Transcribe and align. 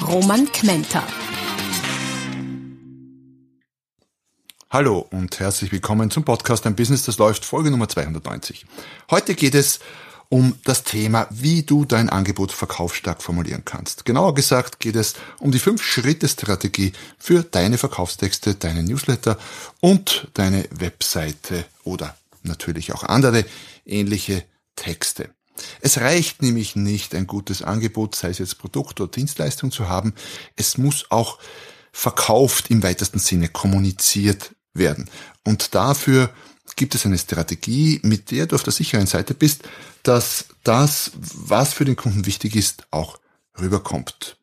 Roman 0.00 0.50
Kmenter. 0.50 1.02
Hallo 4.70 5.06
und 5.10 5.38
herzlich 5.38 5.70
willkommen 5.70 6.10
zum 6.10 6.24
Podcast 6.24 6.66
Ein 6.66 6.74
Business, 6.74 7.04
das 7.04 7.18
läuft, 7.18 7.44
Folge 7.44 7.70
Nummer 7.70 7.88
290. 7.88 8.66
Heute 9.10 9.34
geht 9.34 9.54
es 9.54 9.80
um 10.28 10.54
das 10.64 10.82
Thema, 10.82 11.28
wie 11.30 11.62
du 11.62 11.84
dein 11.84 12.08
Angebot 12.08 12.52
verkaufsstark 12.52 13.22
formulieren 13.22 13.64
kannst. 13.64 14.04
Genauer 14.04 14.34
gesagt 14.34 14.80
geht 14.80 14.96
es 14.96 15.14
um 15.38 15.52
die 15.52 15.58
Fünf-Schritte-Strategie 15.58 16.92
für 17.18 17.42
deine 17.42 17.76
Verkaufstexte, 17.76 18.54
deine 18.54 18.82
Newsletter 18.82 19.38
und 19.80 20.28
deine 20.34 20.66
Webseite 20.70 21.64
oder 21.84 22.16
natürlich 22.42 22.92
auch 22.94 23.04
andere 23.04 23.44
ähnliche 23.84 24.44
Texte. 24.74 25.30
Es 25.80 25.98
reicht 25.98 26.42
nämlich 26.42 26.76
nicht, 26.76 27.14
ein 27.14 27.26
gutes 27.26 27.62
Angebot, 27.62 28.14
sei 28.14 28.30
es 28.30 28.38
jetzt 28.38 28.58
Produkt 28.58 29.00
oder 29.00 29.10
Dienstleistung 29.10 29.70
zu 29.70 29.88
haben. 29.88 30.14
Es 30.56 30.78
muss 30.78 31.06
auch 31.10 31.38
verkauft 31.92 32.70
im 32.70 32.82
weitesten 32.82 33.18
Sinne 33.18 33.48
kommuniziert 33.48 34.54
werden. 34.72 35.10
Und 35.44 35.74
dafür 35.74 36.30
gibt 36.76 36.94
es 36.94 37.04
eine 37.04 37.18
Strategie, 37.18 38.00
mit 38.02 38.30
der 38.30 38.46
du 38.46 38.56
auf 38.56 38.62
der 38.62 38.72
sicheren 38.72 39.06
Seite 39.06 39.34
bist, 39.34 39.62
dass 40.02 40.46
das, 40.64 41.12
was 41.14 41.74
für 41.74 41.84
den 41.84 41.96
Kunden 41.96 42.26
wichtig 42.26 42.56
ist, 42.56 42.86
auch 42.90 43.18
rüberkommt. 43.60 44.36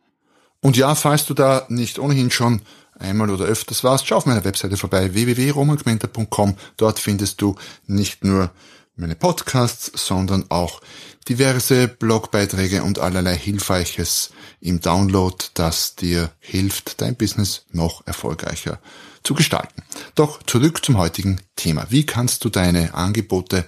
Und 0.61 0.77
ja, 0.77 0.93
falls 0.95 1.25
du 1.25 1.33
da 1.33 1.65
nicht 1.69 1.99
ohnehin 1.99 2.31
schon 2.31 2.61
einmal 2.99 3.29
oder 3.29 3.45
öfters 3.45 3.83
warst, 3.83 4.07
schau 4.07 4.17
auf 4.17 4.25
meiner 4.25 4.43
Webseite 4.43 4.77
vorbei, 4.77 5.13
www.romangmenta.com. 5.13 6.55
Dort 6.77 6.99
findest 6.99 7.41
du 7.41 7.55
nicht 7.87 8.23
nur 8.23 8.51
meine 8.99 9.15
Podcasts, 9.15 9.91
sondern 9.95 10.45
auch 10.49 10.81
diverse 11.27 11.87
Blogbeiträge 11.87 12.83
und 12.83 12.99
allerlei 12.99 13.37
Hilfreiches 13.37 14.31
im 14.59 14.81
Download, 14.81 15.37
das 15.53 15.95
dir 15.95 16.31
hilft, 16.39 17.01
dein 17.01 17.15
Business 17.15 17.65
noch 17.71 18.05
erfolgreicher 18.05 18.79
zu 19.23 19.35
gestalten. 19.35 19.83
Doch 20.15 20.43
zurück 20.43 20.83
zum 20.83 20.97
heutigen 20.97 21.41
Thema. 21.55 21.87
Wie 21.89 22.05
kannst 22.05 22.43
du 22.43 22.49
deine 22.49 22.93
Angebote, 22.93 23.65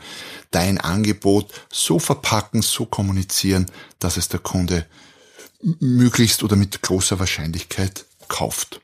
dein 0.49 0.79
Angebot 0.79 1.52
so 1.71 1.99
verpacken, 1.99 2.61
so 2.61 2.85
kommunizieren, 2.85 3.67
dass 3.99 4.17
es 4.17 4.27
der 4.27 4.39
Kunde 4.39 4.85
möglichst 5.79 6.43
oder 6.43 6.55
mit 6.55 6.81
großer 6.81 7.19
Wahrscheinlichkeit 7.19 8.05
kauft? 8.27 8.81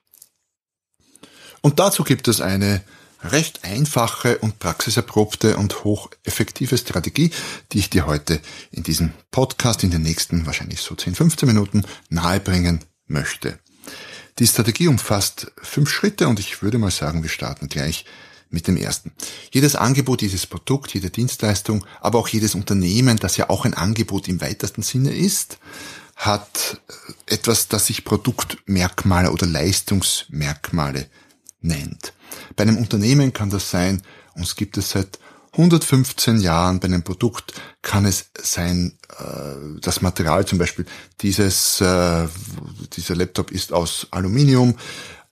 Und 1.61 1.79
dazu 1.79 2.03
gibt 2.03 2.27
es 2.27 2.39
eine 2.39 2.83
recht 3.23 3.63
einfache 3.63 4.37
und 4.39 4.59
praxiserprobte 4.59 5.57
und 5.57 5.83
hocheffektive 5.83 6.77
Strategie, 6.77 7.31
die 7.71 7.79
ich 7.79 7.89
dir 7.89 8.05
heute 8.05 8.41
in 8.71 8.83
diesem 8.83 9.13
Podcast 9.31 9.83
in 9.83 9.91
den 9.91 10.01
nächsten 10.01 10.45
wahrscheinlich 10.45 10.81
so 10.81 10.95
10, 10.95 11.15
15 11.15 11.47
Minuten 11.47 11.83
nahebringen 12.09 12.81
möchte. 13.07 13.59
Die 14.39 14.47
Strategie 14.47 14.87
umfasst 14.87 15.51
fünf 15.61 15.89
Schritte 15.89 16.27
und 16.27 16.39
ich 16.39 16.61
würde 16.61 16.77
mal 16.77 16.91
sagen, 16.91 17.23
wir 17.23 17.29
starten 17.29 17.69
gleich 17.69 18.05
mit 18.49 18.67
dem 18.67 18.77
ersten. 18.77 19.11
Jedes 19.51 19.75
Angebot, 19.75 20.21
jedes 20.21 20.45
Produkt, 20.45 20.93
jede 20.93 21.09
Dienstleistung, 21.09 21.85
aber 21.99 22.19
auch 22.19 22.27
jedes 22.27 22.55
Unternehmen, 22.55 23.17
das 23.17 23.37
ja 23.37 23.49
auch 23.49 23.65
ein 23.65 23.73
Angebot 23.73 24.27
im 24.27 24.39
weitesten 24.39 24.83
Sinne 24.83 25.13
ist, 25.13 25.57
hat 26.15 26.81
etwas, 27.25 27.67
das 27.67 27.87
sich 27.87 28.05
Produktmerkmale 28.05 29.31
oder 29.31 29.45
Leistungsmerkmale 29.45 31.07
nennt. 31.61 32.13
Bei 32.55 32.63
einem 32.63 32.77
Unternehmen 32.77 33.33
kann 33.33 33.49
das 33.49 33.69
sein, 33.69 34.01
uns 34.35 34.55
gibt 34.55 34.77
es 34.77 34.91
seit 34.91 35.19
115 35.57 36.39
Jahren 36.39 36.79
bei 36.79 36.87
einem 36.87 37.03
Produkt 37.03 37.53
kann 37.81 38.05
es 38.05 38.29
sein, 38.39 38.97
äh, 39.19 39.79
das 39.81 40.01
Material 40.01 40.45
zum 40.45 40.59
Beispiel, 40.59 40.85
dieses, 41.21 41.81
äh, 41.81 42.27
dieser 42.93 43.15
Laptop 43.15 43.51
ist 43.51 43.73
aus 43.73 44.07
Aluminium, 44.11 44.75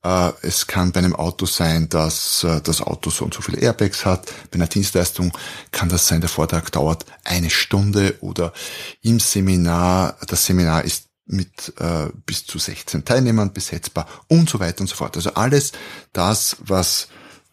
äh, 0.03 0.31
es 0.41 0.65
kann 0.65 0.91
bei 0.91 0.99
einem 0.99 1.15
Auto 1.15 1.45
sein, 1.45 1.89
dass 1.89 2.45
das 2.63 2.81
Auto 2.81 3.11
so 3.11 3.25
und 3.25 3.33
so 3.33 3.41
viele 3.41 3.59
Airbags 3.59 4.05
hat. 4.05 4.31
Bei 4.49 4.55
einer 4.55 4.67
Dienstleistung 4.67 5.31
kann 5.71 5.89
das 5.89 6.07
sein, 6.07 6.21
der 6.21 6.29
Vortrag 6.29 6.71
dauert 6.71 7.05
eine 7.23 7.51
Stunde 7.51 8.15
oder 8.21 8.51
im 9.01 9.19
Seminar, 9.19 10.17
das 10.27 10.45
Seminar 10.45 10.83
ist 10.83 11.05
mit 11.25 11.73
äh, 11.79 12.07
bis 12.25 12.45
zu 12.45 12.59
16 12.59 13.05
Teilnehmern 13.05 13.53
besetzbar 13.53 14.07
und 14.27 14.49
so 14.49 14.59
weiter 14.59 14.81
und 14.81 14.87
so 14.87 14.95
fort. 14.95 15.15
Also 15.15 15.33
alles 15.33 15.71
das, 16.13 16.57
was 16.59 17.07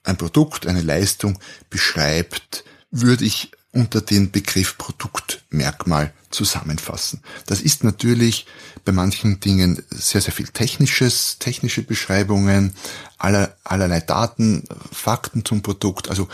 ein 0.05 0.17
Produkt, 0.17 0.67
eine 0.67 0.83
Leistung 0.83 1.39
beschreibt, 1.71 2.65
würde 2.91 3.25
ich 3.25 3.53
unter 3.73 4.03
den 4.03 4.31
Begriff 4.31 4.77
Produktmerkmal 4.77 6.13
zusammenfassen. 6.31 7.21
Das 7.47 7.61
ist 7.61 7.85
natürlich 7.85 8.47
bei 8.85 8.93
manchen 8.93 9.41
Dingen 9.41 9.83
sehr, 9.91 10.21
sehr 10.21 10.33
viel 10.33 10.49
technisches, 10.49 11.39
technische 11.39 11.83
Beschreibungen, 11.83 12.75
aller, 13.17 13.57
allerlei 13.65 14.01
Daten, 14.01 14.65
Fakten 14.91 15.45
zum 15.45 15.63
Produkt, 15.63 16.11
also 16.11 16.29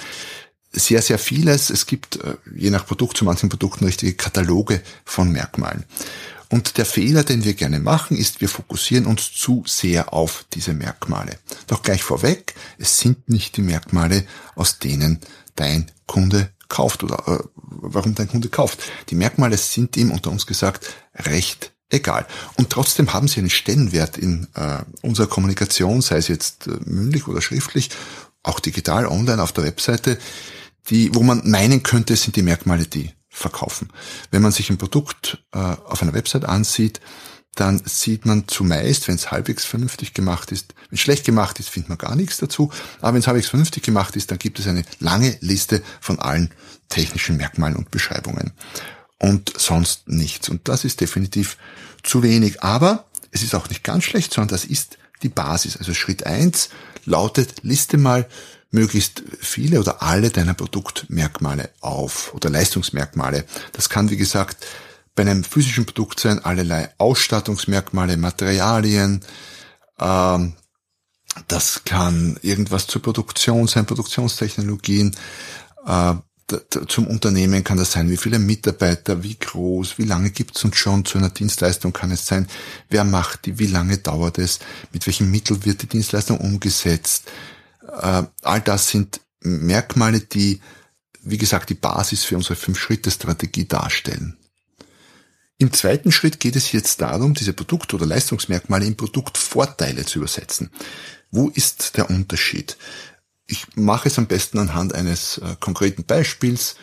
sehr, 0.73 1.01
sehr 1.01 1.19
vieles. 1.19 1.71
Es 1.71 1.87
gibt 1.87 2.17
äh, 2.17 2.37
je 2.55 2.71
nach 2.71 2.87
Produkt 2.87 3.17
zu 3.17 3.25
manchen 3.25 3.49
Produkten 3.49 3.85
richtige 3.85 4.15
Kataloge 4.15 4.83
von 5.05 5.31
Merkmalen. 5.31 5.85
Und 6.51 6.79
der 6.79 6.87
Fehler, 6.87 7.25
den 7.25 7.45
wir 7.45 7.55
gerne 7.55 7.79
machen, 7.79 8.17
ist, 8.17 8.41
wir 8.41 8.49
fokussieren 8.49 9.07
uns 9.07 9.33
zu 9.33 9.65
sehr 9.67 10.15
auf 10.15 10.47
diese 10.55 10.73
Merkmale. 10.73 11.39
Doch 11.67 11.83
gleich 11.83 12.03
vorweg, 12.03 12.55
es 12.79 12.99
sind 12.99 13.29
nicht 13.29 13.57
die 13.57 13.63
Merkmale, 13.63 14.25
aus 14.55 14.79
denen 14.79 15.21
dein 15.57 15.91
Kunde 16.07 16.51
kauft 16.69 17.03
oder 17.03 17.27
äh, 17.27 17.45
warum 17.55 18.15
dein 18.15 18.29
Kunde 18.29 18.49
kauft. 18.49 18.81
Die 19.11 19.15
Merkmale 19.15 19.57
sind 19.57 19.97
ihm 19.97 20.11
unter 20.11 20.31
uns 20.31 20.47
gesagt 20.47 20.87
recht 21.15 21.73
egal. 21.91 22.27
Und 22.57 22.71
trotzdem 22.71 23.13
haben 23.13 23.29
sie 23.29 23.41
einen 23.41 23.51
Stellenwert 23.51 24.19
in 24.19 24.47
äh, 24.55 24.81
unserer 25.03 25.27
Kommunikation, 25.27 26.03
sei 26.03 26.17
es 26.17 26.29
jetzt 26.29 26.67
äh, 26.67 26.79
mündlich 26.85 27.29
oder 27.29 27.41
schriftlich, 27.41 27.91
auch 28.43 28.61
digital, 28.61 29.07
online 29.07 29.43
auf 29.43 29.53
der 29.53 29.65
Webseite, 29.65 30.19
die, 30.91 31.15
wo 31.15 31.23
man 31.23 31.49
meinen 31.51 31.83
könnte, 31.83 32.17
sind 32.17 32.37
die 32.37 32.43
Merkmale 32.43 32.87
die 32.87 33.13
verkaufen. 33.39 33.89
Wenn 34.31 34.43
man 34.43 34.53
sich 34.53 34.71
ein 34.71 34.79
Produkt 34.79 35.45
äh, 35.53 35.59
auf 35.59 36.03
einer 36.03 36.15
Website 36.15 36.45
ansieht, 36.45 37.01
dann 37.55 37.83
sieht 37.85 38.25
man 38.25 38.47
zumeist, 38.47 39.09
wenn 39.09 39.17
es 39.17 39.33
halbwegs 39.33 39.65
vernünftig 39.65 40.15
gemacht 40.15 40.53
ist, 40.53 40.75
wenn 40.91 40.97
es 40.97 41.01
schlecht 41.01 41.25
gemacht 41.25 41.59
ist, 41.59 41.69
findet 41.69 41.89
man 41.89 41.99
gar 41.99 42.15
nichts 42.15 42.37
dazu, 42.39 42.71
aber 43.01 43.15
wenn 43.15 43.21
es 43.21 43.27
halbwegs 43.27 43.49
vernünftig 43.49 43.83
gemacht 43.83 44.15
ist, 44.15 44.31
dann 44.31 44.39
gibt 44.39 44.61
es 44.61 44.67
eine 44.69 44.85
lange 45.01 45.37
Liste 45.41 45.83
von 46.01 46.19
allen 46.21 46.51
technischen 46.89 47.37
Merkmalen 47.37 47.77
und 47.77 47.91
Beschreibungen 47.91 48.53
und 49.19 49.53
sonst 49.59 50.09
nichts. 50.09 50.49
Und 50.49 50.69
das 50.69 50.85
ist 50.85 51.01
definitiv 51.01 51.57
zu 52.03 52.23
wenig, 52.23 52.63
aber 52.63 53.07
es 53.33 53.43
ist 53.43 53.55
auch 53.55 53.69
nicht 53.69 53.83
ganz 53.83 54.05
schlecht, 54.05 54.33
sondern 54.33 54.49
das 54.49 54.65
ist 54.65 54.99
die 55.23 55.29
Basis. 55.29 55.77
Also 55.77 55.95
Schritt 55.95 56.25
eins 56.27 56.71
lautet, 57.05 57.63
liste 57.63 57.97
mal 57.97 58.29
möglichst 58.71 59.23
viele 59.41 59.81
oder 59.81 60.03
alle 60.03 60.31
deiner 60.31 60.55
Produktmerkmale 60.55 61.71
auf 61.81 62.35
oder 62.35 62.51
Leistungsmerkmale. 62.51 63.45
Das 63.73 63.89
kann, 63.89 64.11
wie 64.11 64.17
gesagt, 64.17 64.67
bei 65.15 65.23
einem 65.23 65.43
physischen 65.43 65.87
Produkt 65.87 66.21
sein, 66.21 66.45
allerlei 66.45 66.91
Ausstattungsmerkmale, 66.99 68.17
Materialien, 68.17 69.25
ähm, 69.99 70.55
das 71.47 71.83
kann 71.85 72.39
irgendwas 72.43 72.87
zur 72.87 73.03
Produktion 73.03 73.69
sein, 73.69 73.87
Produktionstechnologien. 73.87 75.17
Äh, 75.87 76.15
zum 76.87 77.07
Unternehmen 77.07 77.63
kann 77.63 77.77
das 77.77 77.93
sein, 77.93 78.09
wie 78.09 78.17
viele 78.17 78.39
Mitarbeiter, 78.39 79.23
wie 79.23 79.39
groß, 79.39 79.99
wie 79.99 80.05
lange 80.05 80.31
gibt's 80.31 80.65
uns 80.65 80.77
schon, 80.79 81.05
zu 81.05 81.19
einer 81.19 81.29
Dienstleistung 81.29 81.93
kann 81.93 82.11
es 82.11 82.27
sein, 82.27 82.49
wer 82.89 83.05
macht 83.05 83.45
die, 83.45 83.59
wie 83.59 83.67
lange 83.67 83.99
dauert 83.99 84.39
es, 84.39 84.59
mit 84.91 85.07
welchen 85.07 85.31
Mitteln 85.31 85.67
wird 85.67 85.83
die 85.83 85.89
Dienstleistung 85.89 86.39
umgesetzt, 86.39 87.25
all 87.89 88.61
das 88.61 88.89
sind 88.89 89.21
Merkmale, 89.41 90.21
die, 90.21 90.61
wie 91.23 91.39
gesagt, 91.39 91.71
die 91.71 91.75
Basis 91.75 92.25
für 92.25 92.37
unsere 92.37 92.57
Fünf-Schritte-Strategie 92.57 93.67
darstellen. 93.67 94.37
Im 95.59 95.73
zweiten 95.73 96.13
Schritt 96.13 96.39
geht 96.39 96.55
es 96.55 96.71
jetzt 96.71 97.01
darum, 97.01 97.35
diese 97.35 97.53
Produkt- 97.53 97.93
oder 97.93 98.07
Leistungsmerkmale 98.07 98.87
in 98.87 98.97
Produktvorteile 98.97 100.05
zu 100.05 100.21
übersetzen. 100.21 100.71
Wo 101.33 101.49
ist 101.49 101.97
der 101.97 102.09
Unterschied? 102.11 102.77
Ich 103.47 103.67
mache 103.75 104.09
es 104.09 104.19
am 104.19 104.27
besten 104.27 104.59
anhand 104.59 104.95
eines 104.95 105.39
äh, 105.39 105.57
konkreten 105.59 106.05
Beispiels, 106.05 106.77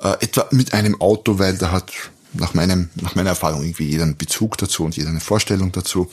äh, 0.00 0.12
etwa 0.20 0.46
mit 0.52 0.74
einem 0.74 1.00
Auto, 1.00 1.38
weil 1.38 1.58
da 1.58 1.72
hat 1.72 1.92
nach, 2.32 2.54
meinem, 2.54 2.90
nach 2.94 3.16
meiner 3.16 3.30
Erfahrung 3.30 3.62
irgendwie 3.62 3.88
jeder 3.88 4.04
einen 4.04 4.16
Bezug 4.16 4.58
dazu 4.58 4.84
und 4.84 4.96
jeder 4.96 5.08
eine 5.08 5.20
Vorstellung 5.20 5.72
dazu. 5.72 6.08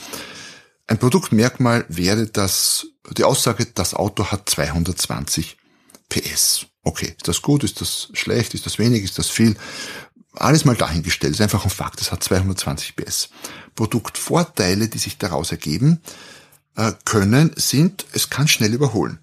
Ein 0.88 1.00
Produktmerkmal 1.00 1.86
wäre 1.90 2.28
das, 2.28 2.88
die 3.18 3.26
Aussage, 3.26 3.66
das 3.66 3.94
Auto 3.94 4.28
hat 4.28 4.50
220 4.50 5.58
PS. 6.08 6.66
Okay, 6.84 7.14
ist 7.18 7.28
das 7.28 7.42
gut, 7.42 7.66
ist 7.66 7.82
das 7.82 8.08
schlecht, 8.14 8.54
ist 8.54 8.66
das 8.66 8.80
wenig, 8.80 9.04
ist 9.04 9.20
das 9.20 9.28
viel? 9.28 9.58
Alles 10.32 10.64
mal 10.64 10.78
dahingestellt, 10.78 11.34
ist 11.34 11.42
einfach 11.42 11.66
ein 11.66 11.70
Fakt, 11.70 12.00
es 12.00 12.14
hat 12.14 12.24
220 12.24 12.96
PS. 12.96 13.30
Produktvorteile, 13.76 14.88
die 14.88 14.98
sich 14.98 15.18
daraus 15.18 15.52
ergeben 15.52 16.02
äh, 16.78 16.94
können, 17.04 17.52
sind, 17.58 18.06
es 18.14 18.30
kann 18.30 18.48
schnell 18.48 18.74
überholen. 18.74 19.20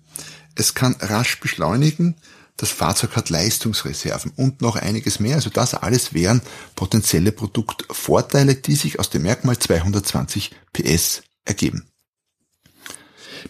Es 0.55 0.75
kann 0.75 0.97
rasch 1.01 1.41
beschleunigen, 1.41 2.17
das 2.59 2.71
Fahrzeug 2.71 3.17
hat 3.17 3.31
Leistungsreserven 3.31 4.33
und 4.37 4.61
noch 4.61 4.77
einiges 4.77 5.19
mehr. 5.19 5.37
Also 5.37 5.49
das 5.49 5.73
alles 5.73 6.13
wären 6.13 6.43
potenzielle 6.77 7.33
Produktvorteile, 7.33 8.55
die 8.55 8.77
sich 8.77 8.99
aus 8.99 9.09
dem 9.09 9.23
Merkmal 9.23 9.59
220 9.59 10.51
PS 10.75 11.23
ergeben. 11.44 11.87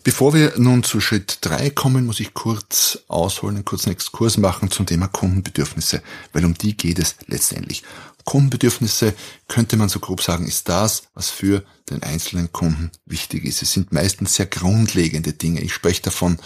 Bevor 0.03 0.35
wir 0.35 0.55
nun 0.59 0.83
zu 0.83 1.01
Schritt 1.01 1.39
drei 1.41 1.71
kommen, 1.71 2.05
muss 2.07 2.21
ich 2.21 2.35
kurz 2.35 2.99
ausholen, 3.09 3.57
einen 3.57 3.65
kurzen 3.65 3.93
Exkurs 3.93 4.37
machen 4.37 4.71
zum 4.71 4.87
Thema 4.87 5.07
Kundenbedürfnisse, 5.07 6.03
weil 6.33 6.45
um 6.45 6.55
die 6.55 6.77
geht 6.77 6.99
es 6.99 7.17
letztendlich. 7.27 7.85
Kundenbedürfnisse 8.25 9.15
könnte 9.49 9.77
man 9.77 9.89
so 9.89 10.01
grob 10.01 10.23
sagen, 10.23 10.47
ist 10.47 10.69
das, 10.69 11.05
was 11.15 11.31
für 11.31 11.65
den 11.91 12.03
einzelnen 12.03 12.53
Kunden 12.53 12.91
wichtig 13.07 13.45
ist. 13.45 13.63
Es 13.63 13.73
sind 13.73 13.93
meistens 13.93 14.35
sehr 14.35 14.47
grundlegende 14.47 15.33
Dinge. 15.33 15.61
Ich 15.61 15.75
spreche 15.75 16.03
davon 16.03 16.39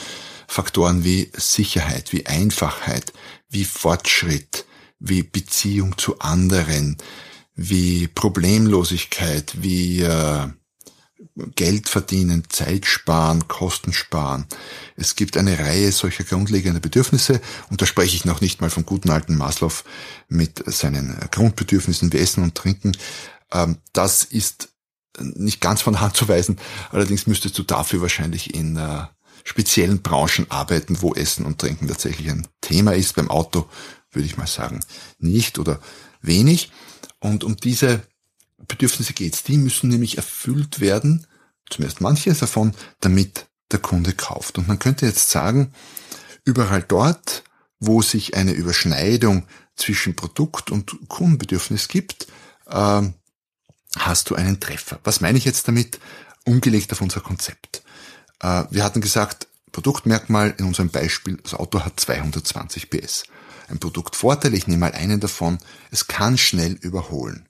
Faktoren 0.46 1.04
wie 1.04 1.30
Sicherheit, 1.36 2.12
wie 2.12 2.26
Einfachheit, 2.26 3.12
wie 3.48 3.64
Fortschritt, 3.64 4.66
wie 4.98 5.22
Beziehung 5.22 5.96
zu 5.96 6.18
anderen, 6.18 6.96
wie 7.54 8.08
Problemlosigkeit, 8.08 9.52
wie 9.62 10.02
äh, 10.02 10.48
Geld 11.56 11.88
verdienen, 11.88 12.44
Zeit 12.48 12.86
sparen, 12.86 13.48
Kosten 13.48 13.92
sparen. 13.92 14.46
Es 14.96 15.16
gibt 15.16 15.36
eine 15.36 15.58
Reihe 15.58 15.90
solcher 15.92 16.24
grundlegender 16.24 16.80
Bedürfnisse 16.80 17.40
und 17.70 17.82
da 17.82 17.86
spreche 17.86 18.16
ich 18.16 18.24
noch 18.24 18.40
nicht 18.40 18.60
mal 18.60 18.70
vom 18.70 18.86
guten 18.86 19.10
alten 19.10 19.36
Maslow 19.36 19.72
mit 20.28 20.62
seinen 20.66 21.18
Grundbedürfnissen 21.30 22.12
wie 22.12 22.18
Essen 22.18 22.42
und 22.42 22.54
Trinken. 22.54 22.96
Ähm, 23.52 23.78
das 23.92 24.24
ist 24.24 24.68
nicht 25.20 25.60
ganz 25.60 25.82
von 25.82 26.00
Hand 26.00 26.16
zu 26.16 26.28
weisen, 26.28 26.58
allerdings 26.90 27.26
müsstest 27.26 27.58
du 27.58 27.64
dafür 27.64 28.00
wahrscheinlich 28.00 28.54
in 28.54 28.76
äh, 28.76 29.06
speziellen 29.44 30.02
Branchen 30.02 30.46
arbeiten, 30.50 31.02
wo 31.02 31.14
Essen 31.14 31.46
und 31.46 31.58
Trinken 31.58 31.88
tatsächlich 31.88 32.30
ein 32.30 32.46
Thema 32.60 32.94
ist. 32.94 33.16
Beim 33.16 33.30
Auto 33.30 33.68
würde 34.12 34.26
ich 34.26 34.36
mal 34.36 34.46
sagen 34.46 34.80
nicht 35.18 35.58
oder 35.58 35.80
wenig. 36.20 36.70
Und 37.20 37.44
um 37.44 37.56
diese 37.56 38.02
Bedürfnisse 38.66 39.12
geht's. 39.12 39.42
Die 39.42 39.56
müssen 39.56 39.88
nämlich 39.88 40.16
erfüllt 40.16 40.80
werden, 40.80 41.26
zumindest 41.70 42.00
manche 42.00 42.32
davon, 42.32 42.74
damit 43.00 43.46
der 43.70 43.78
Kunde 43.78 44.12
kauft. 44.12 44.58
Und 44.58 44.68
man 44.68 44.78
könnte 44.78 45.06
jetzt 45.06 45.30
sagen, 45.30 45.72
überall 46.44 46.82
dort, 46.82 47.44
wo 47.80 48.02
sich 48.02 48.34
eine 48.34 48.52
Überschneidung 48.52 49.46
zwischen 49.76 50.16
Produkt 50.16 50.70
und 50.70 51.08
Kundenbedürfnis 51.08 51.88
gibt, 51.88 52.26
äh, 52.66 53.02
hast 53.96 54.30
du 54.30 54.34
einen 54.34 54.60
Treffer. 54.60 54.98
Was 55.04 55.20
meine 55.20 55.38
ich 55.38 55.44
jetzt 55.44 55.68
damit? 55.68 56.00
Umgelegt 56.44 56.92
auf 56.92 57.00
unser 57.00 57.20
Konzept. 57.20 57.82
Äh, 58.40 58.64
wir 58.70 58.84
hatten 58.84 59.00
gesagt, 59.00 59.46
Produktmerkmal 59.72 60.54
in 60.58 60.64
unserem 60.64 60.88
Beispiel, 60.88 61.36
das 61.42 61.54
Auto 61.54 61.84
hat 61.84 62.00
220 62.00 62.90
PS. 62.90 63.24
Ein 63.68 63.78
Produktvorteil, 63.78 64.54
ich 64.54 64.66
nehme 64.66 64.80
mal 64.80 64.92
einen 64.92 65.20
davon, 65.20 65.58
es 65.90 66.06
kann 66.06 66.38
schnell 66.38 66.72
überholen. 66.72 67.47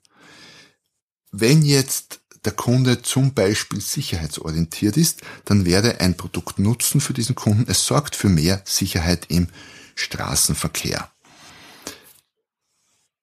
Wenn 1.31 1.61
jetzt 1.63 2.21
der 2.45 2.53
Kunde 2.53 3.01
zum 3.01 3.33
Beispiel 3.33 3.81
sicherheitsorientiert 3.81 4.97
ist, 4.97 5.21
dann 5.45 5.65
werde 5.65 5.99
ein 5.99 6.15
Produktnutzen 6.15 7.01
für 7.01 7.13
diesen 7.13 7.35
Kunden, 7.35 7.65
es 7.67 7.85
sorgt 7.85 8.15
für 8.15 8.29
mehr 8.29 8.61
Sicherheit 8.65 9.25
im 9.29 9.47
Straßenverkehr. 9.95 11.11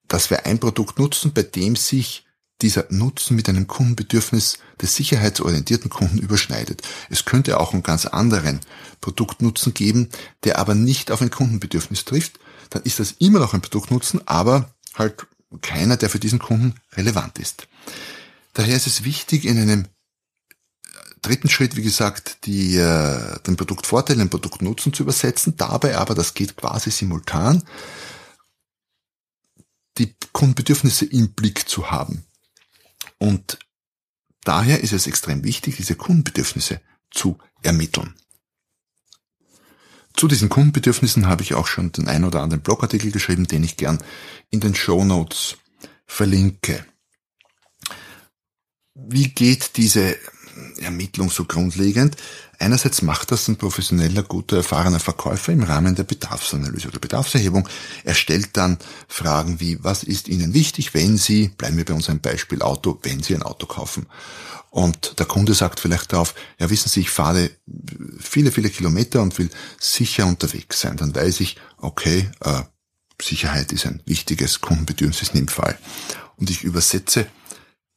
Das 0.09 0.31
wäre 0.31 0.45
ein 0.45 0.61
Produktnutzen, 0.61 1.33
bei 1.33 1.43
dem 1.43 1.75
sich 1.75 2.27
dieser 2.63 2.87
Nutzen 2.91 3.37
mit 3.37 3.49
einem 3.49 3.67
Kundenbedürfnis 3.67 4.59
des 4.81 4.97
sicherheitsorientierten 4.97 5.91
Kunden 5.91 6.19
überschneidet. 6.19 6.83
Es 7.11 7.25
könnte 7.25 7.61
auch 7.61 7.73
einen 7.73 7.83
ganz 7.83 8.07
anderen 8.07 8.61
Produktnutzen 9.01 9.75
geben, 9.75 10.09
der 10.45 10.59
aber 10.59 10.75
nicht 10.75 11.11
auf 11.11 11.21
ein 11.21 11.31
Kundenbedürfnis 11.31 12.05
trifft. 12.05 12.39
Dann 12.71 12.83
ist 12.83 12.99
das 12.99 13.13
immer 13.19 13.41
noch 13.41 13.53
ein 13.53 13.61
Produktnutzen, 13.61 14.27
aber 14.27 14.75
halt 14.95 15.27
keiner, 15.61 15.97
der 15.97 16.11
für 16.11 16.21
diesen 16.21 16.39
Kunden 16.39 16.75
relevant 16.93 17.39
ist. 17.39 17.69
Daher 18.53 18.77
ist 18.77 18.87
es 18.87 19.05
wichtig, 19.05 19.45
in 19.45 19.59
einem 19.59 19.87
dritten 21.23 21.49
Schritt, 21.49 21.77
wie 21.77 21.83
gesagt, 21.83 22.47
die, 22.47 22.77
äh, 22.77 23.41
den 23.47 23.57
Produktvorteil, 23.57 24.17
den 24.17 24.31
Produktnutzen 24.31 24.93
zu 24.93 25.03
übersetzen, 25.03 25.57
dabei 25.57 25.97
aber, 25.97 26.15
das 26.15 26.35
geht 26.35 26.57
quasi 26.57 26.91
simultan, 26.91 27.63
die 29.99 30.15
Kundenbedürfnisse 30.33 31.07
im 31.07 31.33
Blick 31.33 31.69
zu 31.69 31.91
haben. 31.91 32.25
Und 33.19 33.59
daher 34.45 34.81
ist 34.83 34.93
es 34.93 35.07
extrem 35.07 35.43
wichtig, 35.43 35.77
diese 35.77 35.97
Kundenbedürfnisse 35.97 36.81
zu 37.11 37.39
ermitteln. 37.63 38.15
Zu 40.17 40.29
diesen 40.29 40.49
Kundenbedürfnissen 40.49 41.29
habe 41.29 41.43
ich 41.43 41.55
auch 41.55 41.67
schon 41.67 41.93
den 41.93 42.09
ein 42.09 42.25
oder 42.25 42.41
anderen 42.41 42.63
Blogartikel 42.63 43.13
geschrieben, 43.13 43.47
den 43.47 43.63
ich 43.63 43.77
gern 43.77 43.99
in 44.51 44.61
den 44.61 44.75
Show 44.75 45.05
Notes 45.05 45.59
verlinke. 46.07 46.87
Wie 48.95 49.29
geht 49.29 49.77
diese 49.77 50.17
Ermittlung 50.79 51.31
so 51.31 51.45
grundlegend? 51.45 52.17
Einerseits 52.59 53.03
macht 53.03 53.33
das 53.33 53.49
ein 53.49 53.57
professioneller, 53.57 54.23
guter, 54.23 54.59
erfahrener 54.59 55.01
Verkäufer 55.01 55.53
im 55.53 55.63
Rahmen 55.63 55.95
der 55.95 56.05
Bedarfsanalyse 56.05 56.89
oder 56.89 56.99
Bedarfserhebung. 56.99 57.69
Er 58.05 58.15
stellt 58.15 58.57
dann 58.57 58.79
Fragen 59.09 59.61
wie, 59.61 59.83
was 59.83 60.03
ist 60.03 60.29
Ihnen 60.29 60.55
wichtig, 60.55 60.95
wenn 60.95 61.19
Sie, 61.19 61.49
bleiben 61.49 61.77
wir 61.77 61.85
bei 61.85 61.95
unserem 61.95 62.21
Beispiel 62.21 62.63
Auto, 62.63 62.99
wenn 63.03 63.23
Sie 63.23 63.35
ein 63.35 63.43
Auto 63.43 63.67
kaufen. 63.67 64.07
Und 64.71 65.19
der 65.19 65.27
Kunde 65.27 65.55
sagt 65.55 65.81
vielleicht 65.81 66.13
darauf, 66.13 66.35
ja 66.59 66.69
wissen 66.69 66.89
Sie, 66.89 67.01
ich 67.01 67.11
fahre 67.11 67.51
viele, 68.19 68.53
viele 68.53 68.71
Kilometer 68.71 69.23
und 69.23 69.39
will 69.39 69.51
sicher 69.79 70.27
unterwegs 70.27 70.81
sein. 70.81 70.97
Dann 70.97 71.15
weiß 71.15 71.41
ich, 71.41 71.57
okay, 71.79 72.31
äh, 72.41 72.63
Sicherheit 73.21 73.73
ist 73.73 73.87
ein 73.87 74.03
wichtiges 74.05 74.61
Kundenbedürfnis 74.61 75.31
in 75.31 75.41
dem 75.41 75.49
Fall. 75.49 75.79
Und 76.37 76.51
ich 76.51 76.63
übersetze 76.65 77.27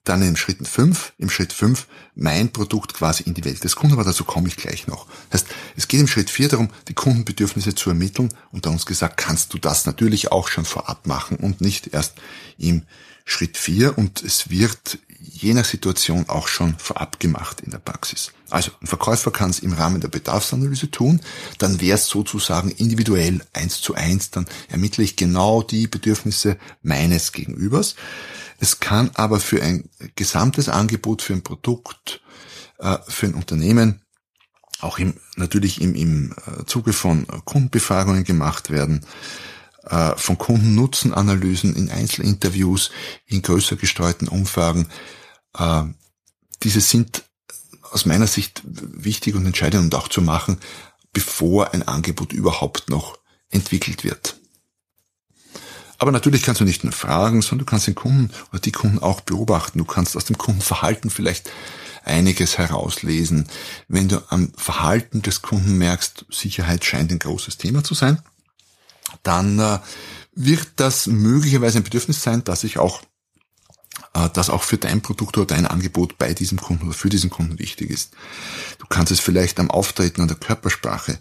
dann 0.04 0.22
im 0.22 0.36
Schritt 0.36 0.66
5, 0.66 1.14
im 1.18 1.30
Schritt 1.30 1.54
5 1.54 1.88
mein 2.16 2.52
Produkt 2.52 2.94
quasi 2.94 3.24
in 3.24 3.34
die 3.34 3.46
Welt 3.46 3.64
des 3.64 3.76
Kunden, 3.76 3.94
aber 3.94 4.04
dazu 4.04 4.24
komme 4.24 4.48
ich 4.48 4.58
gleich 4.58 4.88
noch. 4.88 5.06
Das 5.30 5.42
heißt, 5.42 5.54
es 5.76 5.88
geht 5.88 6.00
im 6.00 6.08
Schritt 6.08 6.30
4 6.30 6.50
darum, 6.50 6.70
die 6.88 6.94
Kundenbedürfnisse 6.94 7.76
zu 7.76 7.90
ermitteln 7.90 8.30
und 8.52 8.66
da 8.66 8.70
uns 8.70 8.86
gesagt, 8.86 9.18
kannst 9.18 9.54
du 9.54 9.58
das 9.58 9.86
natürlich 9.86 10.32
auch 10.32 10.48
schon 10.48 10.66
vorab 10.66 11.06
machen 11.06 11.38
und 11.38 11.62
nicht 11.62 11.88
erst 11.94 12.16
im 12.58 12.84
Schritt 13.26 13.58
4 13.58 13.98
und 13.98 14.24
es 14.24 14.50
wird 14.50 15.00
je 15.22 15.54
nach 15.54 15.66
Situation 15.66 16.28
auch 16.30 16.48
schon 16.48 16.78
vorab 16.78 17.20
gemacht 17.20 17.62
in 17.62 17.72
der 17.72 17.80
Praxis. 17.80 18.32
Also 18.50 18.72
ein 18.82 18.88
Verkäufer 18.88 19.32
kann 19.32 19.50
es 19.50 19.60
im 19.60 19.74
Rahmen 19.74 20.02
der 20.02 20.08
Bedarfsanalyse 20.08 20.90
tun, 20.90 21.22
dann 21.58 21.82
wäre 21.82 21.98
es 21.98 22.08
sozusagen 22.08 22.72
individuell 22.72 23.42
eins 23.54 23.82
zu 23.82 23.94
eins, 23.94 24.32
dann 24.32 24.48
ermittle 24.70 25.04
ich 25.04 25.16
genau 25.16 25.62
die 25.62 25.88
Bedürfnisse 25.88 26.58
meines 26.82 27.32
Gegenübers. 27.32 27.96
Es 28.60 28.80
kann 28.80 29.12
aber 29.14 29.40
für 29.40 29.64
ein 29.64 29.90
gesamtes 30.16 30.70
Angebot, 30.70 31.22
für 31.22 31.34
ein 31.34 31.44
Produkt, 31.44 32.22
äh, 32.78 32.98
für 33.08 33.28
ein 33.28 33.34
Unternehmen 33.34 34.02
auch 34.82 34.98
im, 34.98 35.16
natürlich 35.36 35.82
im, 35.82 35.96
im 35.96 36.34
äh, 36.46 36.66
Zuge 36.66 36.94
von 36.94 37.28
Kundenbefragungen 37.46 38.24
gemacht 38.24 38.70
werden, 38.70 39.06
äh, 39.84 40.16
von 40.16 40.38
Kundennutzenanalysen 40.38 41.76
in 41.76 41.90
Einzelinterviews, 41.90 42.92
in 43.26 43.42
größer 43.42 43.76
gestreuten 43.76 44.28
Umfragen. 44.28 44.88
Diese 46.62 46.80
sind 46.80 47.24
aus 47.92 48.06
meiner 48.06 48.28
Sicht 48.28 48.62
wichtig 48.64 49.34
und 49.34 49.48
entscheidend 49.48 49.84
und 49.84 49.96
auch 49.96 50.08
zu 50.08 50.22
machen, 50.22 50.60
bevor 51.12 51.74
ein 51.74 51.82
Angebot 51.88 52.34
überhaupt 52.34 52.90
noch 52.90 53.18
entwickelt 53.50 54.04
wird. 54.04 54.39
Aber 56.00 56.12
natürlich 56.12 56.44
kannst 56.44 56.62
du 56.62 56.66
nicht 56.66 56.84
nur 56.84 56.94
fragen, 56.94 57.42
sondern 57.42 57.66
du 57.66 57.70
kannst 57.70 57.88
den 57.88 57.96
Kunden 57.96 58.32
oder 58.52 58.62
die 58.62 58.72
Kunden 58.72 59.00
auch 59.00 59.22
beobachten. 59.22 59.78
Du 59.78 59.86
kannst 59.86 60.16
aus 60.16 60.26
dem 60.26 60.38
Kundenverhalten 60.38 61.10
vielleicht 61.10 61.52
einiges 62.06 62.58
herauslesen. 62.58 63.48
Wenn 63.90 64.08
du 64.08 64.24
am 64.30 64.52
Verhalten 64.56 65.22
des 65.22 65.42
Kunden 65.42 65.78
merkst, 65.78 66.26
Sicherheit 66.30 66.86
scheint 66.86 67.12
ein 67.12 67.20
großes 67.20 67.58
Thema 67.58 67.84
zu 67.84 67.94
sein, 67.94 68.22
dann 69.24 69.60
äh, 69.60 69.80
wird 70.34 70.70
das 70.78 71.08
möglicherweise 71.08 71.80
ein 71.80 71.84
Bedürfnis 71.84 72.24
sein, 72.24 72.46
dass 72.46 72.64
ich 72.64 72.80
auch 72.80 73.02
äh, 74.14 74.30
das 74.34 74.50
auch 74.50 74.64
für 74.64 74.78
dein 74.78 75.02
Produkt 75.02 75.38
oder 75.38 75.48
dein 75.48 75.68
Angebot 75.68 76.18
bei 76.18 76.34
diesem 76.34 76.62
Kunden 76.62 76.88
oder 76.88 76.96
für 76.96 77.10
diesen 77.10 77.30
Kunden 77.30 77.60
wichtig 77.60 77.90
ist. 77.90 78.14
Du 78.78 78.86
kannst 78.88 79.12
es 79.12 79.20
vielleicht 79.20 79.60
am 79.60 79.70
Auftreten, 79.70 80.22
an 80.22 80.30
der 80.30 80.38
Körpersprache 80.38 81.20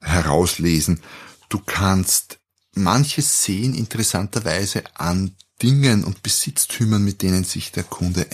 herauslesen. 0.00 1.00
Du 1.48 1.60
kannst 1.64 2.40
manches 2.76 3.44
sehen 3.44 3.74
interessanterweise 3.74 4.84
an 4.94 5.34
Dingen 5.62 6.04
und 6.04 6.22
Besitztümern, 6.22 7.02
mit 7.02 7.22
denen 7.22 7.44
sich 7.44 7.72
der 7.72 7.84
Kunde 7.84 8.26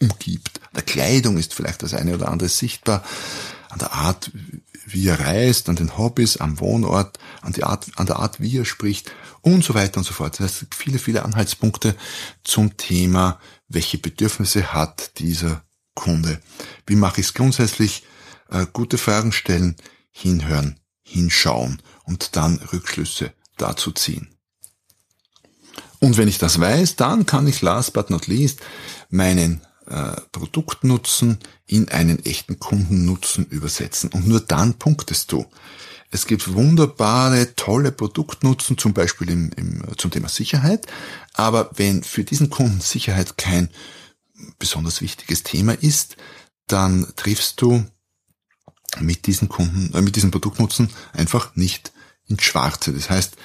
umgibt. 0.00 0.60
Der 0.74 0.82
Kleidung 0.82 1.36
ist 1.36 1.54
vielleicht 1.54 1.82
das 1.82 1.94
eine 1.94 2.14
oder 2.14 2.28
andere 2.28 2.48
sichtbar, 2.48 3.02
an 3.68 3.80
der 3.80 3.92
Art, 3.92 4.30
wie 4.86 5.08
er 5.08 5.20
reist, 5.20 5.68
an 5.68 5.76
den 5.76 5.98
Hobbys, 5.98 6.38
am 6.38 6.60
Wohnort, 6.60 7.18
an, 7.42 7.52
die 7.52 7.64
Art, 7.64 7.86
an 7.96 8.06
der 8.06 8.16
Art, 8.16 8.40
wie 8.40 8.56
er 8.56 8.64
spricht 8.64 9.10
und 9.42 9.62
so 9.62 9.74
weiter 9.74 9.98
und 9.98 10.04
so 10.04 10.14
fort. 10.14 10.38
Das 10.38 10.62
heißt, 10.62 10.74
viele, 10.74 10.98
viele 10.98 11.24
Anhaltspunkte 11.24 11.96
zum 12.44 12.76
Thema, 12.76 13.38
welche 13.68 13.98
Bedürfnisse 13.98 14.72
hat 14.72 15.18
dieser 15.18 15.64
Kunde. 15.94 16.40
Wie 16.86 16.96
mache 16.96 17.20
ich 17.20 17.26
es 17.26 17.34
grundsätzlich? 17.34 18.04
Äh, 18.50 18.66
gute 18.72 18.96
Fragen 18.96 19.32
stellen, 19.32 19.76
hinhören, 20.10 20.80
hinschauen 21.02 21.82
und 22.04 22.36
dann 22.36 22.56
Rückschlüsse 22.72 23.34
dazu 23.58 23.92
ziehen. 23.92 24.28
Und 26.00 26.16
wenn 26.16 26.28
ich 26.28 26.38
das 26.38 26.60
weiß, 26.60 26.96
dann 26.96 27.26
kann 27.26 27.46
ich 27.46 27.60
last 27.60 27.92
but 27.92 28.10
not 28.10 28.26
least 28.26 28.60
meinen 29.10 29.60
äh, 29.86 30.20
Produktnutzen 30.32 31.38
in 31.66 31.88
einen 31.88 32.24
echten 32.24 32.58
Kundennutzen 32.58 33.46
übersetzen. 33.46 34.10
Und 34.10 34.26
nur 34.26 34.40
dann 34.40 34.74
punktest 34.74 35.32
du. 35.32 35.46
Es 36.10 36.26
gibt 36.26 36.54
wunderbare, 36.54 37.54
tolle 37.54 37.92
Produktnutzen, 37.92 38.78
zum 38.78 38.94
Beispiel 38.94 39.28
im, 39.30 39.50
im, 39.56 39.82
zum 39.98 40.10
Thema 40.10 40.28
Sicherheit. 40.28 40.86
Aber 41.34 41.70
wenn 41.76 42.02
für 42.02 42.24
diesen 42.24 42.48
Kunden 42.48 42.80
Sicherheit 42.80 43.36
kein 43.36 43.68
besonders 44.58 45.00
wichtiges 45.00 45.42
Thema 45.42 45.72
ist, 45.72 46.16
dann 46.66 47.06
triffst 47.16 47.60
du 47.60 47.84
mit 49.00 49.26
diesen 49.26 49.48
Kunden, 49.48 49.92
äh, 49.94 50.00
mit 50.00 50.16
diesem 50.16 50.30
Produktnutzen 50.30 50.90
einfach 51.12 51.56
nicht 51.56 51.92
ins 52.28 52.42
Schwarze. 52.42 52.92
Das 52.92 53.10
heißt, 53.10 53.36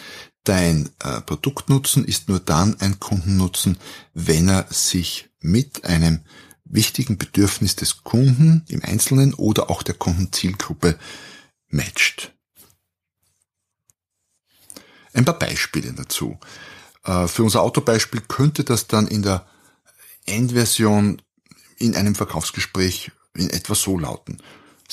dein 0.44 0.90
äh, 1.00 1.22
Produktnutzen 1.22 2.06
ist 2.06 2.30
nur 2.30 2.40
dann 2.40 2.80
ein 2.80 3.00
Kundennutzen, 3.00 3.78
wenn 4.14 4.50
er 4.50 4.68
sich 4.70 5.30
mit 5.40 5.86
einem 5.86 6.22
wichtigen 6.66 7.18
Bedürfnis 7.18 7.76
des 7.76 8.04
Kunden 8.04 8.66
im 8.68 8.84
Einzelnen 8.84 9.34
oder 9.34 9.70
auch 9.70 9.84
der 9.84 9.96
Kundenzielgruppe 9.96 10.98
matcht. 11.70 12.34
Ein 15.14 15.26
paar 15.26 15.38
Beispiele 15.38 15.94
dazu. 15.94 16.40
Äh, 17.04 17.28
für 17.28 17.44
unser 17.44 17.62
Autobeispiel 17.62 18.22
könnte 18.22 18.64
das 18.64 18.88
dann 18.88 19.08
in 19.08 19.22
der 19.22 19.46
Endversion 20.26 21.22
in 21.78 21.96
einem 21.96 22.16
Verkaufsgespräch 22.16 23.12
in 23.36 23.50
etwa 23.50 23.76
so 23.76 23.98
lauten. 23.98 24.42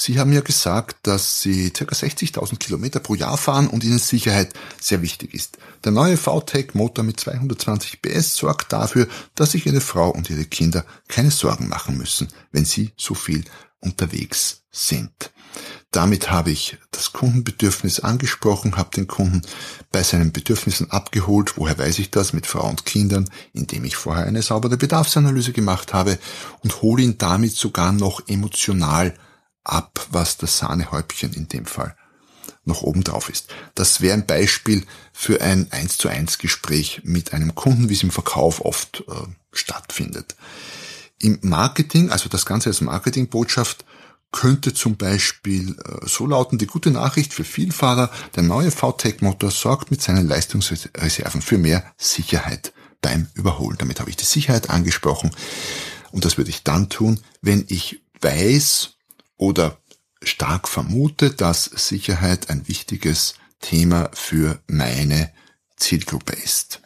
Sie 0.02 0.18
haben 0.18 0.32
ja 0.32 0.40
gesagt, 0.40 0.96
dass 1.06 1.42
Sie 1.42 1.72
ca. 1.72 1.84
60.000 1.84 2.56
Kilometer 2.56 3.00
pro 3.00 3.16
Jahr 3.16 3.36
fahren 3.36 3.68
und 3.68 3.84
Ihnen 3.84 3.98
Sicherheit 3.98 4.54
sehr 4.80 5.02
wichtig 5.02 5.34
ist. 5.34 5.58
Der 5.84 5.92
neue 5.92 6.16
VTEC-Motor 6.16 7.04
mit 7.04 7.20
220 7.20 8.00
PS 8.00 8.34
sorgt 8.34 8.72
dafür, 8.72 9.08
dass 9.34 9.50
sich 9.50 9.66
Ihre 9.66 9.82
Frau 9.82 10.08
und 10.08 10.30
Ihre 10.30 10.46
Kinder 10.46 10.86
keine 11.06 11.30
Sorgen 11.30 11.68
machen 11.68 11.98
müssen, 11.98 12.28
wenn 12.50 12.64
Sie 12.64 12.92
so 12.96 13.12
viel 13.12 13.44
unterwegs 13.80 14.62
sind. 14.70 15.32
Damit 15.90 16.30
habe 16.30 16.50
ich 16.50 16.78
das 16.92 17.12
Kundenbedürfnis 17.12 18.00
angesprochen, 18.00 18.78
habe 18.78 18.96
den 18.96 19.06
Kunden 19.06 19.42
bei 19.92 20.02
seinen 20.02 20.32
Bedürfnissen 20.32 20.90
abgeholt. 20.90 21.58
Woher 21.58 21.78
weiß 21.78 21.98
ich 21.98 22.10
das? 22.10 22.32
Mit 22.32 22.46
Frau 22.46 22.66
und 22.66 22.86
Kindern, 22.86 23.28
indem 23.52 23.84
ich 23.84 23.96
vorher 23.96 24.24
eine 24.24 24.40
saubere 24.40 24.78
Bedarfsanalyse 24.78 25.52
gemacht 25.52 25.92
habe 25.92 26.18
und 26.62 26.80
hole 26.80 27.02
ihn 27.02 27.18
damit 27.18 27.54
sogar 27.54 27.92
noch 27.92 28.26
emotional 28.28 29.14
ab, 29.64 30.06
was 30.10 30.36
das 30.36 30.58
Sahnehäubchen 30.58 31.32
in 31.32 31.48
dem 31.48 31.66
Fall 31.66 31.96
noch 32.64 32.82
oben 32.82 33.04
drauf 33.04 33.28
ist. 33.28 33.48
Das 33.74 34.00
wäre 34.00 34.14
ein 34.14 34.26
Beispiel 34.26 34.84
für 35.12 35.40
ein 35.40 35.70
1 35.70 35.98
zu 35.98 36.08
1 36.08 36.38
Gespräch 36.38 37.00
mit 37.04 37.32
einem 37.32 37.54
Kunden, 37.54 37.88
wie 37.88 37.94
es 37.94 38.02
im 38.02 38.10
Verkauf 38.10 38.64
oft 38.64 39.04
äh, 39.08 39.12
stattfindet. 39.52 40.36
Im 41.18 41.38
Marketing, 41.42 42.10
also 42.10 42.28
das 42.28 42.46
Ganze 42.46 42.70
als 42.70 42.80
Marketingbotschaft, 42.80 43.84
könnte 44.32 44.72
zum 44.72 44.96
Beispiel 44.96 45.76
äh, 45.84 46.06
so 46.06 46.26
lauten, 46.26 46.58
die 46.58 46.66
gute 46.66 46.90
Nachricht 46.90 47.34
für 47.34 47.44
Vielfahrer, 47.44 48.10
der 48.36 48.42
neue 48.42 48.70
VTEC-Motor 48.70 49.50
sorgt 49.50 49.90
mit 49.90 50.02
seinen 50.02 50.28
Leistungsreserven 50.28 51.42
für 51.42 51.58
mehr 51.58 51.84
Sicherheit 51.96 52.72
beim 53.02 53.28
Überholen. 53.34 53.78
Damit 53.78 54.00
habe 54.00 54.10
ich 54.10 54.16
die 54.16 54.24
Sicherheit 54.24 54.70
angesprochen 54.70 55.30
und 56.12 56.24
das 56.24 56.36
würde 56.36 56.50
ich 56.50 56.62
dann 56.62 56.88
tun, 56.88 57.20
wenn 57.40 57.64
ich 57.68 58.02
weiß 58.20 58.90
oder 59.40 59.78
stark 60.22 60.68
vermute, 60.68 61.30
dass 61.30 61.64
Sicherheit 61.64 62.50
ein 62.50 62.68
wichtiges 62.68 63.34
Thema 63.60 64.10
für 64.12 64.60
meine 64.66 65.32
Zielgruppe 65.76 66.34
ist. 66.34 66.82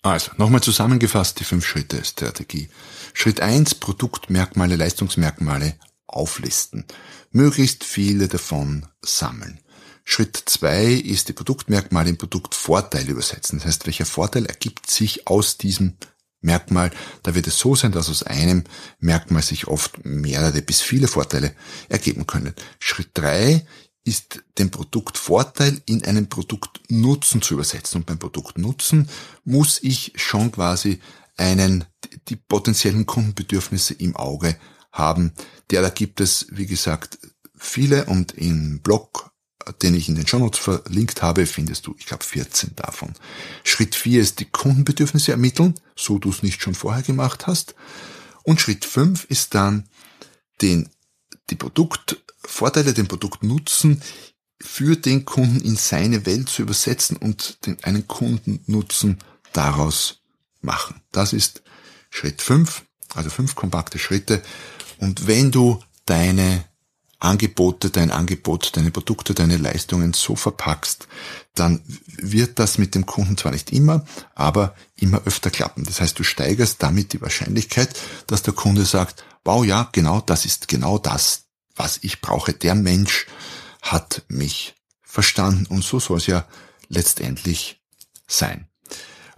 Also, 0.00 0.32
nochmal 0.38 0.62
zusammengefasst 0.62 1.38
die 1.38 1.44
fünf 1.44 1.66
Schritte 1.66 2.02
Strategie. 2.04 2.68
Schritt 3.12 3.40
eins: 3.40 3.74
Produktmerkmale, 3.74 4.76
Leistungsmerkmale 4.76 5.74
auflisten. 6.06 6.86
Möglichst 7.30 7.84
viele 7.84 8.26
davon 8.26 8.86
sammeln. 9.02 9.60
Schritt 10.04 10.42
zwei 10.46 10.86
ist 10.86 11.28
die 11.28 11.34
Produktmerkmale 11.34 12.08
in 12.08 12.18
Produktvorteile 12.18 13.12
übersetzen. 13.12 13.58
Das 13.58 13.66
heißt, 13.66 13.86
welcher 13.86 14.06
Vorteil 14.06 14.46
ergibt 14.46 14.90
sich 14.90 15.28
aus 15.28 15.58
diesem 15.58 15.96
Merkmal, 16.42 16.90
da 17.22 17.34
wird 17.34 17.46
es 17.46 17.58
so 17.58 17.74
sein, 17.74 17.92
dass 17.92 18.10
aus 18.10 18.22
einem 18.22 18.64
Merkmal 18.98 19.42
sich 19.42 19.68
oft 19.68 20.04
mehrere 20.04 20.60
bis 20.60 20.80
viele 20.80 21.08
Vorteile 21.08 21.54
ergeben 21.88 22.26
können. 22.26 22.54
Schritt 22.78 23.10
drei 23.14 23.64
ist 24.04 24.42
den 24.58 24.70
Produktvorteil 24.70 25.80
in 25.86 26.04
einen 26.04 26.28
Produktnutzen 26.28 27.40
zu 27.40 27.54
übersetzen. 27.54 28.00
Und 28.00 28.06
beim 28.06 28.18
Produktnutzen 28.18 29.08
muss 29.44 29.78
ich 29.82 30.12
schon 30.16 30.50
quasi 30.50 31.00
einen, 31.36 31.84
die 32.28 32.36
potenziellen 32.36 33.06
Kundenbedürfnisse 33.06 33.94
im 33.94 34.16
Auge 34.16 34.56
haben. 34.90 35.32
Der 35.70 35.82
da 35.82 35.88
gibt 35.88 36.20
es, 36.20 36.46
wie 36.50 36.66
gesagt, 36.66 37.18
viele 37.56 38.06
und 38.06 38.32
im 38.32 38.80
Blog 38.80 39.31
den 39.82 39.94
ich 39.94 40.08
in 40.08 40.14
den 40.14 40.26
Shownotes 40.26 40.58
verlinkt 40.58 41.22
habe, 41.22 41.46
findest 41.46 41.86
du, 41.86 41.94
ich 41.98 42.06
glaube, 42.06 42.24
14 42.24 42.72
davon. 42.76 43.14
Schritt 43.64 43.94
4 43.94 44.20
ist 44.20 44.40
die 44.40 44.46
Kundenbedürfnisse 44.46 45.32
ermitteln, 45.32 45.74
so 45.96 46.18
du 46.18 46.30
es 46.30 46.42
nicht 46.42 46.62
schon 46.62 46.74
vorher 46.74 47.02
gemacht 47.02 47.46
hast. 47.46 47.74
Und 48.42 48.60
Schritt 48.60 48.84
5 48.84 49.24
ist 49.24 49.54
dann 49.54 49.88
den, 50.60 50.88
die 51.50 51.56
Produktvorteile, 51.56 52.94
den 52.94 53.08
Produktnutzen 53.08 54.02
für 54.60 54.96
den 54.96 55.24
Kunden 55.24 55.60
in 55.60 55.76
seine 55.76 56.24
Welt 56.26 56.48
zu 56.48 56.62
übersetzen 56.62 57.16
und 57.16 57.66
den, 57.66 57.82
einen 57.82 58.06
Kundennutzen 58.06 59.18
daraus 59.52 60.22
machen. 60.60 61.02
Das 61.10 61.32
ist 61.32 61.62
Schritt 62.10 62.42
5, 62.42 62.82
also 63.14 63.30
fünf 63.30 63.54
kompakte 63.54 63.98
Schritte. 63.98 64.42
Und 64.98 65.26
wenn 65.26 65.50
du 65.50 65.82
deine 66.06 66.64
Angebote, 67.22 67.90
dein 67.90 68.10
Angebot, 68.10 68.76
deine 68.76 68.90
Produkte, 68.90 69.34
deine 69.34 69.56
Leistungen 69.56 70.12
so 70.12 70.34
verpackst, 70.34 71.06
dann 71.54 71.82
wird 72.06 72.58
das 72.58 72.78
mit 72.78 72.94
dem 72.94 73.06
Kunden 73.06 73.36
zwar 73.36 73.52
nicht 73.52 73.72
immer, 73.72 74.04
aber 74.34 74.74
immer 74.96 75.22
öfter 75.24 75.50
klappen. 75.50 75.84
Das 75.84 76.00
heißt, 76.00 76.18
du 76.18 76.24
steigerst 76.24 76.82
damit 76.82 77.12
die 77.12 77.22
Wahrscheinlichkeit, 77.22 77.98
dass 78.26 78.42
der 78.42 78.54
Kunde 78.54 78.84
sagt, 78.84 79.24
wow, 79.44 79.64
ja, 79.64 79.88
genau, 79.92 80.20
das 80.20 80.44
ist 80.44 80.68
genau 80.68 80.98
das, 80.98 81.44
was 81.76 81.98
ich 82.02 82.20
brauche. 82.20 82.52
Der 82.52 82.74
Mensch 82.74 83.26
hat 83.80 84.22
mich 84.28 84.74
verstanden 85.00 85.66
und 85.66 85.84
so 85.84 86.00
soll 86.00 86.18
es 86.18 86.26
ja 86.26 86.46
letztendlich 86.88 87.80
sein. 88.26 88.68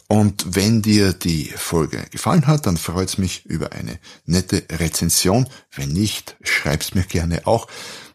Und 0.09 0.55
wenn 0.55 0.83
dir 0.83 1.13
die 1.13 1.45
Folge 1.45 2.05
gefallen 2.11 2.47
hat, 2.47 2.67
dann 2.67 2.77
freut 2.77 3.09
es 3.09 3.19
mich 3.19 3.47
über 3.47 3.73
eine 3.73 3.99
nette 4.27 4.65
Rezension. 4.71 5.49
Wenn 5.75 5.91
nicht, 5.91 6.37
schreib's 6.43 6.95
mir 6.95 7.05
gerne 7.05 7.47
auch 7.47 7.67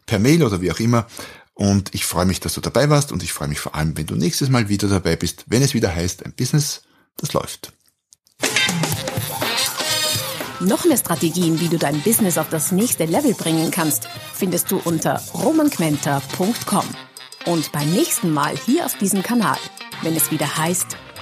per 0.06 0.18
Mail 0.18 0.42
oder 0.44 0.60
wie 0.60 0.70
auch 0.70 0.80
immer. 0.80 1.06
Und 1.54 1.94
ich 1.94 2.06
freue 2.06 2.26
mich, 2.26 2.40
dass 2.40 2.54
du 2.54 2.60
dabei 2.60 2.88
warst 2.88 3.12
und 3.12 3.22
ich 3.22 3.32
freue 3.32 3.48
mich 3.48 3.60
vor 3.60 3.74
allem, 3.74 3.96
wenn 3.96 4.06
du 4.06 4.14
nächstes 4.14 4.48
Mal 4.48 4.68
wieder 4.68 4.88
dabei 4.88 5.16
bist, 5.16 5.44
wenn 5.48 5.62
es 5.62 5.74
wieder 5.74 5.94
heißt, 5.94 6.24
ein 6.24 6.32
Business, 6.32 6.82
das 7.16 7.32
läuft. 7.32 7.72
Noch 10.60 10.84
mehr 10.84 10.96
Strategien, 10.96 11.58
wie 11.60 11.68
du 11.68 11.78
dein 11.78 12.00
Business 12.02 12.38
auf 12.38 12.48
das 12.50 12.70
nächste 12.70 13.06
Level 13.06 13.34
bringen 13.34 13.70
kannst, 13.70 14.08
findest 14.34 14.70
du 14.70 14.78
unter 14.84 15.22
romanquenter.com. 15.34 16.84
Und 17.46 17.72
beim 17.72 17.90
nächsten 17.92 18.32
Mal 18.32 18.56
hier 18.56 18.84
auf 18.84 18.96
diesem 18.98 19.22
Kanal, 19.22 19.58
wenn 20.02 20.14
es 20.16 20.30
wieder 20.30 20.58
heißt, 20.58 20.96